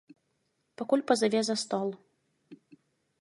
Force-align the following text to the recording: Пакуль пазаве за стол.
Пакуль 0.81 1.03
пазаве 1.11 1.41
за 1.49 1.55
стол. 1.65 1.89